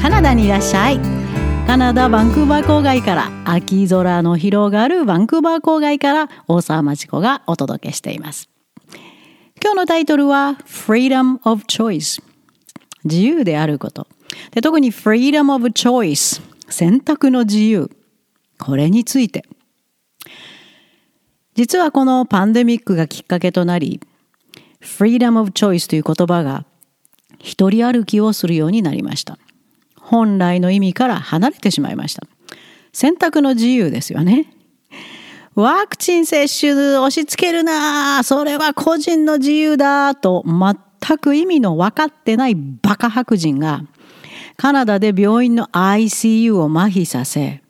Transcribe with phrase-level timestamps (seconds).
[0.00, 0.98] カナダにいらっしゃい。
[1.66, 8.48] カナダバンクーバー郊外から秋空の広がるバンクーバー郊外から大沢町子がお届けしています。
[9.62, 12.22] 今日のタイトルは Freedom of Choice
[13.04, 14.06] 自由であること。
[14.52, 16.40] で特に Freedom of Choice
[16.70, 17.90] 選択の自由。
[18.58, 19.44] これについて。
[21.54, 24.00] 実はこのパンデミックがきっかけとなり
[24.80, 26.64] Freedom of Choice という言葉が
[27.38, 29.36] 一人歩きをするようになりました。
[30.10, 32.26] 本来の意味から離れてしまいました
[32.92, 34.52] 選択の自由ですよね
[35.54, 43.82] ワクチン接種押し付けるなそれは個人の自由だと全く意味の分かってないバカ白人が
[44.56, 47.62] カナダで病院の ICU を麻痺させ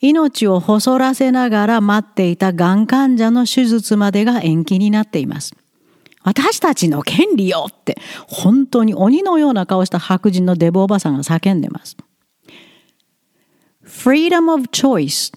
[0.00, 5.54] 命を細らせながら待っていたがん患者の手術までが延期になっています。
[6.22, 11.96] 私たちの権利よって本当に鬼のような顔した白人のデブおばさんが叫んでます。
[13.84, 15.32] Freedom of choice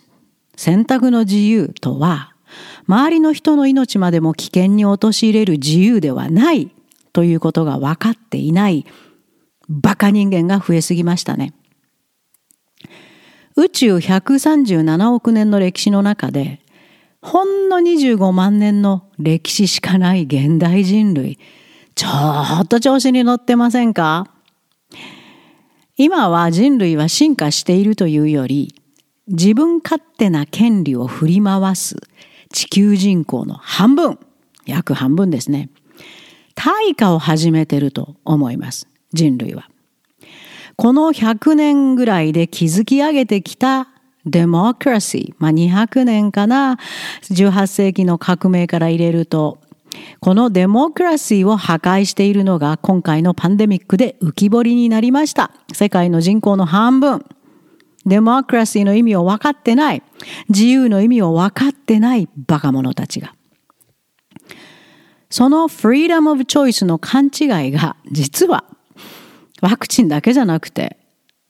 [0.55, 2.33] 選択の自由とは
[2.87, 6.69] 周りの人の命までも危険に陥れる自由ではない
[7.13, 8.85] ということが分かっていない
[9.69, 11.53] バカ人間が増えすぎましたね。
[13.55, 16.62] 宇宙137億年の歴史の中で
[17.23, 21.39] ほんの25万年の歴史しかない現代人類
[21.95, 22.09] ちょ
[22.61, 24.27] っと調子に乗ってませんか？
[25.95, 28.75] 今は人類は進化しているというより
[29.27, 31.95] 自分勝手な権利を振り回す
[32.51, 34.19] 地球人口の半分
[34.65, 35.69] 約半分ですね。
[36.55, 39.69] 退化を始めてると思います人類は。
[40.75, 43.87] この100年ぐらいで築き上げてきた
[44.25, 46.77] デモクラシー、まあ、200年かな。
[47.29, 49.59] 18世紀の革命から入れると
[50.19, 55.51] このデモクラシーを破壊しているのが今回のパンデミックで浮き彫りになりました。
[55.73, 57.25] 世界の人口の半分。
[58.05, 60.03] デモクラシーの意味を分かってない。
[60.49, 63.35] 自由の意味を分かってないバカ者たちが。
[65.29, 68.65] そのフリーダム・オブ・チョイスの勘違いが実は
[69.61, 70.97] ワクチンだけじゃなくて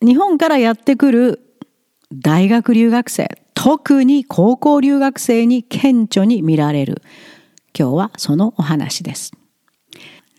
[0.01, 1.42] 日本からやってくる
[2.21, 7.01] 大学留学生特に高校留学生に顕著に見られる。
[7.77, 9.31] 今日はそのお話です。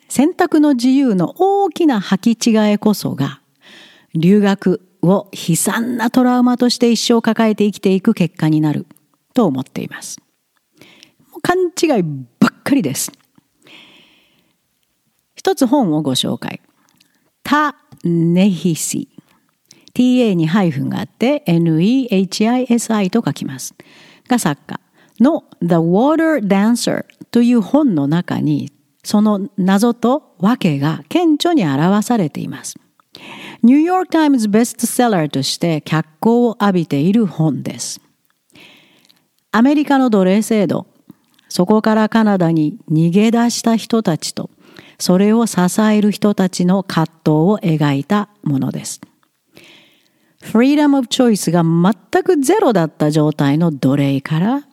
[0.08, 3.40] 選択の自由の大きな履き違えこそが
[4.14, 8.86] 留学を悲惨なトラウマとして一生抱えて生きていく結果になる
[9.32, 10.20] と思っています。
[11.42, 12.02] 勘違い
[12.38, 13.10] ばっかりです。
[15.34, 16.60] 一つ本をご紹介。
[17.42, 19.13] タ・ネヒシ。
[19.94, 23.74] TA にハイフンがあって NEHISI と書きます。
[24.28, 24.80] が作家。
[25.20, 28.72] の The Water Dancer という本の中に
[29.02, 32.76] その謎と訳が顕著に表されています。
[33.62, 38.00] ニューヨーク・タイムズベストセラーとして脚光を浴びている本です。
[39.52, 40.86] アメリカの奴隷制度。
[41.48, 44.50] そこからカナダに逃げ出した人たちと
[44.98, 49.00] それを支える人たちの葛藤を描いたものです。
[50.44, 54.64] フリーダム・オブ・チョイスが全くゼロだった状態の奴隷から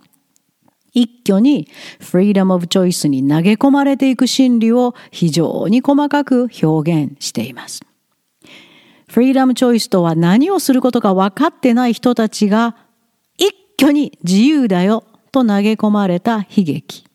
[0.93, 1.69] 一挙に
[2.01, 7.81] フリーダム・オブ・チョイスに投げ込まれていく心理を非常に細かく表現しています。
[9.07, 12.75] フリーダム・チョイスとは何をすることか分かってない人たちが
[13.37, 17.05] 一挙に自由だよと投げ込まれた悲劇。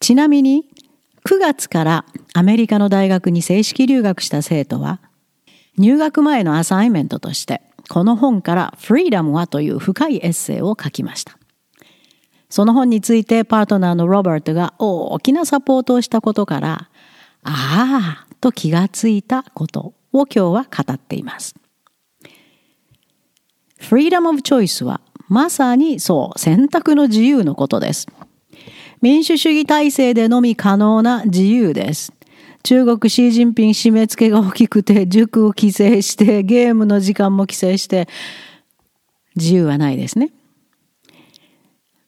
[0.00, 0.68] ちなみに
[1.24, 2.04] 9月から
[2.34, 5.00] アメリカの大学に正式留学した生徒は
[5.78, 11.38] 入学前のアサイメントとしてこの本から「フリーダムは」という深いエッセイを書きました。
[12.48, 16.88] その本についてパートナーのロバートが大きなサポートをしたことから
[17.42, 21.54] ああと気がついたことを今日は語っています。
[23.78, 28.06] フリーダム・オブ・チョイスはまさにそう選択の自由のことです。
[29.02, 32.12] 民主主義体制でのみ可能な自由です。
[32.66, 38.08] 中国シー・ジンピン締め付けが大きくて塾を規制してゲームの時間も規制して
[39.36, 40.32] 自由はないですね。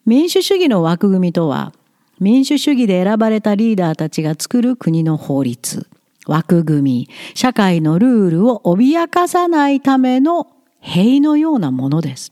[0.04, 1.72] 民主主義の枠組みとは
[2.18, 5.86] 民主主義で選ばれたリーダーたちが作る国の法律
[6.26, 10.48] 枠組み社会のルールを脅かさないための
[10.80, 12.30] 塀のようなものです。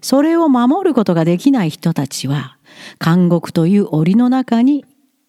[0.00, 2.56] それを守ることができない人たちは
[2.98, 4.84] 監獄という檻の中に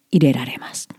[0.10, 0.90] 入れられます。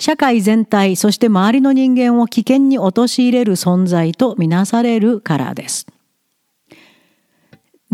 [0.00, 5.86] 社会全体、そして周りの人間を危険に陥れる存在とみなされるからです。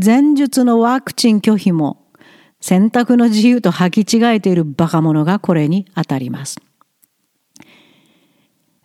[0.02, 2.06] 前述のワクチン拒否も
[2.60, 6.60] 選択の自由と履き違えているバカ者がこれに当たります。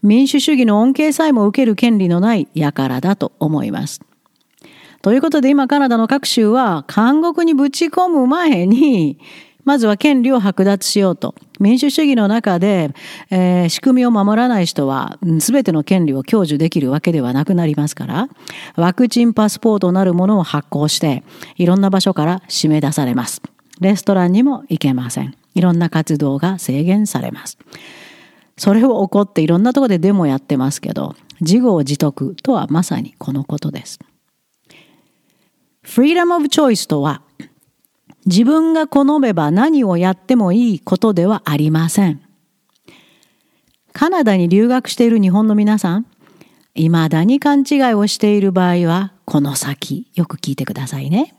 [0.02, 4.02] 民主主義の恩恵さえも受ける権利のない輩だと思います。
[5.04, 9.20] ということで今カナダの各州は監獄にぶち込む前に
[9.64, 11.36] まずは権利を剥奪しようと。
[11.60, 12.92] 民主主義の中で、
[13.30, 18.30] えー、仕組みを守らない人は全ての権利を享受できるわけではなくなりますから、
[18.76, 21.24] ワクチンパスポートなるものを発行して、
[21.58, 23.42] いろんな場所から締め出されます。
[23.80, 25.36] レストランにも行けません。
[25.56, 27.58] いろんな活動が制限されます。
[28.58, 34.00] それを怒っていろんなところでデモやってますけど、自業自得とはまさにこのことです。
[35.82, 37.24] フリーダムオブチョイスとは、
[38.26, 42.22] 自分が好めば何をやってもいいことではありません。
[43.94, 46.06] カナダに留学している日本の皆さん、
[46.76, 51.34] 未だに勘違いをしている場合は、この先、よく聞いてくださいね。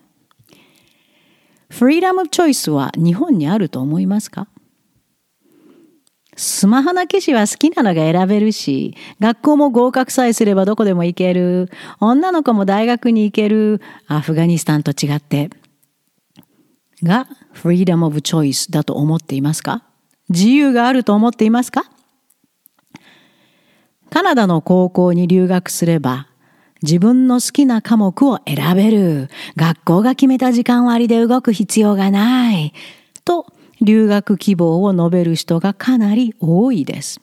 [1.71, 4.49] フリーダムチョイスは日本にあると思いますか？
[6.37, 11.71] スマホの記事は好きなのが選べるし、学校も合格さえすればどこでも行ける。
[12.01, 13.81] 女の子も大学に行ける。
[14.07, 15.51] アフガニスタンと違って。
[17.03, 19.85] が、フリーダムオブチョイスだと思っていますか？
[20.29, 21.85] 自由があると思っていますか？
[24.11, 26.29] カナダの高校に留学すれば、
[26.83, 29.31] 自分の好きな科目を選べる。
[29.57, 32.73] 学校が決めた時間割で動く必要がない。
[33.25, 33.47] と、
[33.81, 37.21] 留学希望を述べる人がかなり多いです。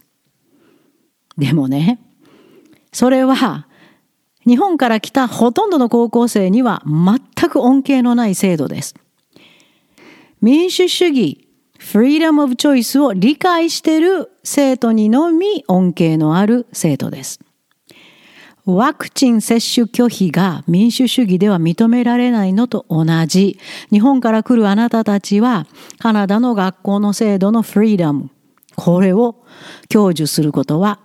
[1.38, 2.00] でもね、
[2.92, 3.68] それは
[4.46, 8.96] 日本から来たほとんどの高校生には全く恩恵のない制度です。
[10.42, 17.40] 民主主義、フリーダムオブチョイスを理解している生徒にのみ恩恵のある制度です。
[18.66, 23.60] ワクチン接種拒否が民主主義では認められないのと同じ。
[23.92, 28.30] 日本から来るあなたたちはカナダの学校の制度のフリーダム、
[28.76, 29.44] これを
[29.92, 31.00] 享受することは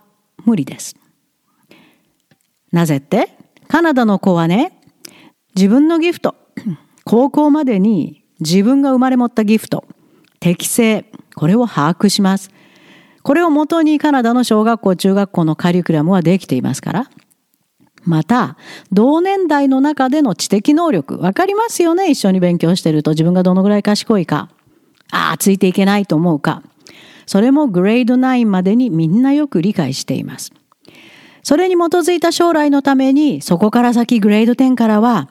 [0.45, 0.95] 無理です。
[2.71, 3.35] なぜって
[3.67, 4.79] カナダの子はね、
[5.55, 6.35] 自分のギフト、
[7.03, 9.85] 高校までに自分が生まれ持ったギフト、
[10.39, 11.05] 適性、
[11.35, 12.51] これを把握します。
[13.23, 17.09] これをもとにカナダの小学校、中学校のカリキュラムはできていますから。
[18.03, 18.55] また、
[18.91, 22.11] 同年代の中での知的能力、わかりますよね？
[22.11, 24.49] 一緒に勉強してると自分がどのぐらい賢いか。
[25.11, 26.61] ああ、ついていけないと思うか。
[27.25, 30.51] それもグレード9までにみんなよく理解しています。
[31.41, 35.29] それに基づいた将来のために、そこから先グレード10からは、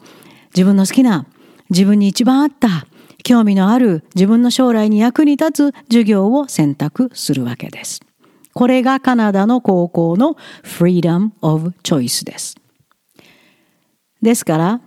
[0.54, 1.26] 自分の好きな、
[1.70, 2.86] 自分に一番あった
[3.24, 8.00] 興味のある自分の将来に役に立つ授業を選択するわけです。
[8.52, 12.56] これがカナダの高校の Freedom of Choice です。
[14.22, 14.80] ですから、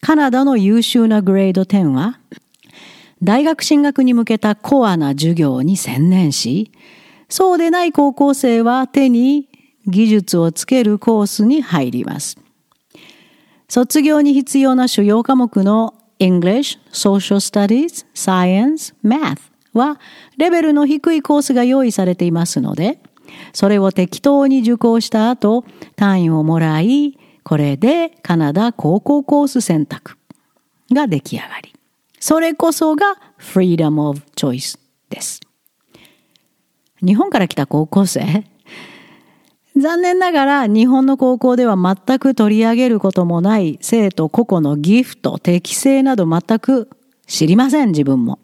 [0.00, 2.18] カナダの優秀なグレード10は、
[3.22, 6.72] 大学進学に向けたコアな授業に専念し、
[7.28, 9.48] そうでない高校生は手に
[9.86, 12.36] 技術をつけるコースに入ります。
[13.68, 19.38] 卒業に必要な主要科目の English, Social Studies, Science, Math
[19.72, 20.00] は
[20.36, 22.98] レベルの低いコースが用意されていますので、
[23.52, 25.64] それを適当に受講した後、
[25.96, 30.16] 単位をもらい、これでカナダ高校コース選択
[30.92, 31.72] が出来上がり。
[32.18, 34.78] それこそが Freedom of Choice
[35.10, 35.40] です。
[37.04, 38.44] 日本から来た高校生
[39.76, 46.88] 残念ながら日本の高校では全く取り上げることもない生徒個々のギフト、適性など全く
[47.26, 48.38] 知りません、自分も。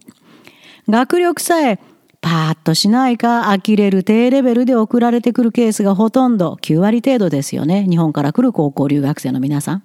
[0.89, 1.81] 学力さえ
[2.21, 7.87] パーッとしないか呆れる低レベルで送られてくるケースがほとんど9割程度ですよね。
[7.89, 9.83] 日本から来る高校留学生の皆さん。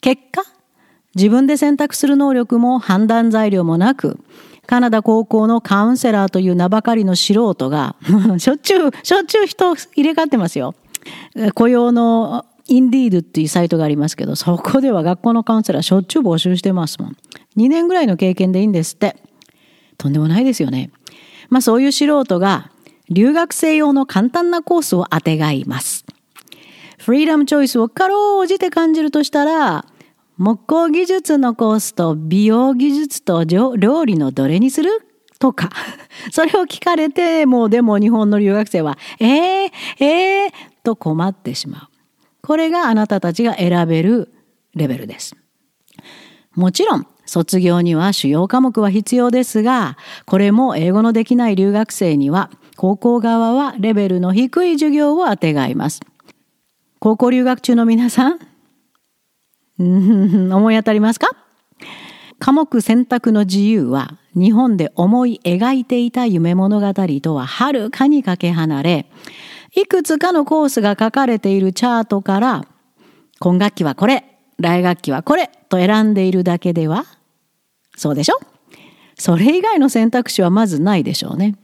[0.00, 0.42] 結果、
[1.14, 4.18] 自分で選択する能力も判断材料もなく、
[4.66, 7.96] カナダ高校のカウンセラーという名ばかりの素人が
[8.38, 10.74] しょっちゅう、しょっちゅう人入れ替わってますよ。
[11.54, 17.16] 雇用のインディードっていうサイトがありますけど、そこでは学校のカウンセラーしょっちゅう募集してますもん。
[17.56, 19.16] 2年ぐらいの経験でいいんですって。
[19.98, 20.90] とんでもないですよね。
[21.50, 22.70] まあそういう素人が
[23.10, 26.04] 留学生用の簡単なコースをあてがいます。
[26.98, 29.84] フリーダムチョイスをかろうじて感じるとしたら、
[30.38, 34.90] 木工技術のコースと美容技術と料理のどれにする？
[35.38, 35.70] とか。
[36.30, 40.52] それを聞かれて、もうでも日本の留学生は、えー、えー、
[40.84, 41.82] と困ってしまう。
[42.42, 44.32] これがあなたたちが選べる
[44.74, 45.36] レベルです。
[46.54, 49.96] もちろん、卒業には主要科目は必要ですが、
[50.26, 56.00] これも英語のできない留学生には、高校側はレベルの低い授業をあてがいます。
[56.98, 58.38] 高校留学中の皆さん、
[59.82, 61.28] 思い当たりますか？
[62.38, 69.06] 科目選択の自由は日本で思い描いていた夢物語とははるかにかけ離れ、
[69.76, 72.64] いくつかのコースが書かれているチャートから
[73.38, 74.24] 今学期はこれ
[74.58, 77.04] 来学期はこれと選んでいるだけでは
[77.96, 78.40] そうでしょ？
[79.16, 81.56] それ以外の選択肢はまずないでしょうね。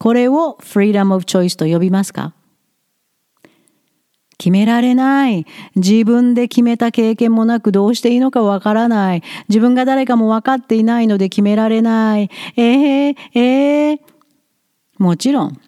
[0.00, 2.34] これを freedom of choice と呼びますか？
[4.38, 5.46] 決められない。
[5.76, 9.22] 自分で決めた経験もなくどうしていいのかわからない。
[9.48, 12.30] 自分が誰かも分かっていないので決められない。
[12.56, 13.98] えー、えー、
[14.98, 15.60] もちろん、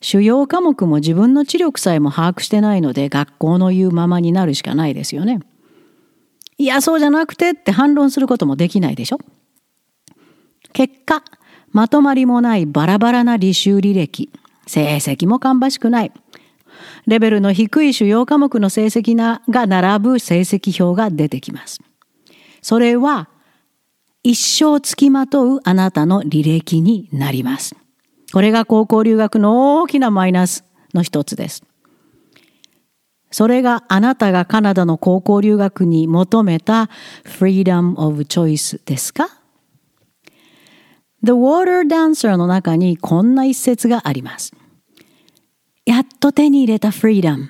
[0.00, 5.40] 主要科目も自分の知力さえも把握してないので学校の言うままになるしかないですよね。
[6.56, 9.18] いや、そうじゃなくてって反論することもできないでしょ。
[10.72, 11.22] 結果、
[11.72, 14.30] まとまりもないバラバラな履修履歴、
[14.66, 16.12] 成績も芳しくない。
[17.06, 21.80] レベルの低い主要科目の成績なが並ぶ成績表が出てきます。
[22.62, 23.28] それは
[24.22, 27.74] 一生つきまとうあなたの履歴になります。
[28.32, 30.64] これが高校留学の大きなマイナス
[30.94, 31.64] の一つです。
[33.30, 36.90] それがあなたがカナダの高校留学に求めた
[37.24, 39.28] Freedom of Choice ですか
[41.22, 44.52] ?The Water Dancer の中にこんな一節があります。
[46.20, 47.48] と手に入れた Freedom。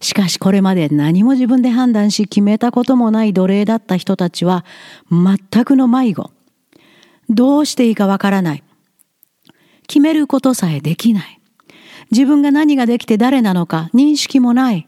[0.00, 4.64] しかしこれまで何も自分で判断し決めたこともない奴隷だった人たちは
[5.10, 6.30] 全くの迷子。
[7.28, 8.62] どうしていいかわからない。
[9.88, 11.40] 決めることさえできない。
[12.10, 14.86] 自分が何ができて誰なのか認識もない。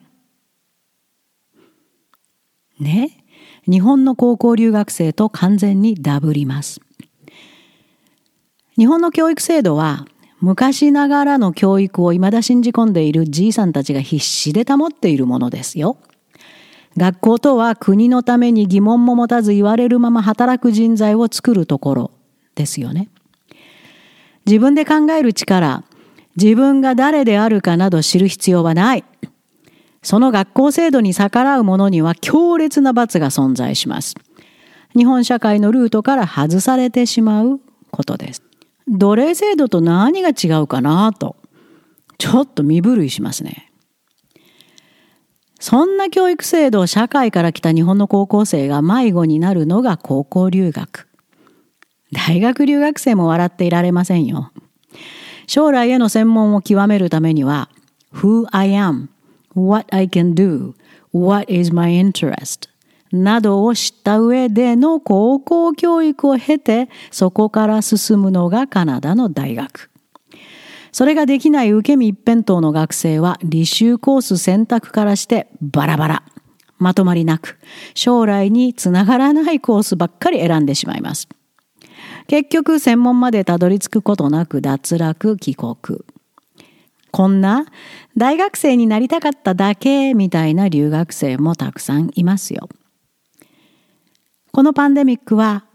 [2.78, 3.24] ね。
[3.68, 6.80] 日本の高校留学生と完全にダブります。
[8.78, 10.06] 日本の教育制度は
[10.40, 15.98] 昔ながらの教育を未だ信じ込んでいるじいさんたちが必死で保っているものですよ。
[16.96, 22.10] 学校とは国のために疑問も持たず言われるまま働く人材を作るところ
[22.54, 23.08] ですよね。
[24.46, 25.84] 自分で考える力、
[26.36, 29.04] 自分が誰であるかなど知る必要はない。
[30.02, 34.14] その学校制度に逆らう者には強烈な罰が存在します。
[34.96, 38.47] 日本社会のルートから外されてしまうことです。
[38.88, 41.36] 奴隷制度と何が違うかなと、
[42.18, 43.72] ちょっと身震いしますね。
[45.60, 51.08] そんな教育制度を社会から来た日本の高校生が迷子になるのが高校留学。
[52.12, 54.52] 大学留学生も笑っていられませんよ。
[55.46, 57.68] 将来への専門を極めるためには、
[58.14, 59.08] Who I am,
[59.54, 60.74] What I can do,
[61.12, 62.68] What is my interest
[63.12, 69.90] などを知った上での高校教育を経て、そこから進むのがカナダの大学。
[70.92, 76.22] それができない受け身一辺倒の学生は履修コース選択からしてバラバラ。
[76.78, 77.58] まとまりなく、
[77.94, 81.28] 将来につながらないコースばっかり選んでしまいます。
[82.28, 85.76] 結局、専門までたどり着くことなく脱落帰国。
[87.10, 87.66] こんな
[88.16, 92.68] 大学生になりたかっただけみたいな留学生もたくさんいますよ。
[94.58, 95.66] このパンデミックは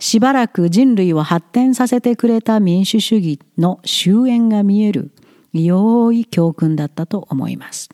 [0.00, 5.12] しばらく人類を発展させてくれた民主主義の終焉が見える
[5.52, 7.88] 良い教訓だったと思います。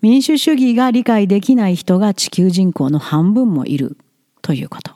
[0.00, 3.98] 民主主義が理解できない人が地球人口の半分もいる
[4.40, 4.92] ということ。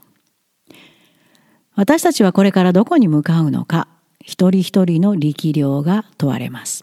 [1.75, 3.89] 私たちはこれからどこに向かうのか、
[4.25, 6.83] 一人一人の力量が問われます。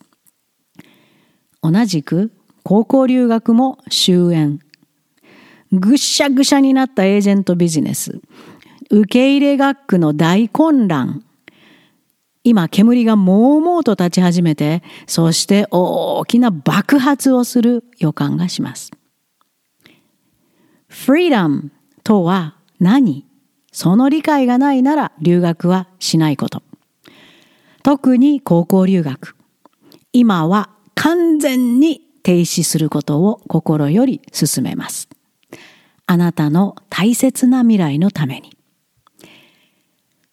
[1.64, 4.60] 同じく高校留学も終焉
[5.80, 8.22] ぐしゃぐしゃになったエージェントビジネス。
[8.90, 11.24] 受け入れ学区の大混乱。
[12.44, 18.92] 今、煙がもうもうと立ち始めて、そして大きな爆発をする予感がします。
[20.88, 21.72] フリーダム
[22.04, 23.26] とは何？
[23.72, 26.62] その理解がないなら留学はしないこと。
[27.84, 29.36] 特に高校留学。
[30.14, 35.10] 今は完全に停止することを心より進めます。
[36.08, 38.56] あなたの大切な未来のために。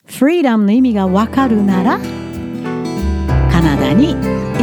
[0.05, 1.99] フリーダムの意味がわかるなら
[3.51, 4.15] カナダに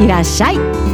[0.04, 0.89] いらっしゃい